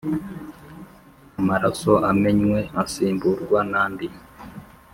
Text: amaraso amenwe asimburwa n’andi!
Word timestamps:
amaraso 1.39 1.91
amenwe 2.11 2.59
asimburwa 2.81 3.59
n’andi! 3.71 4.07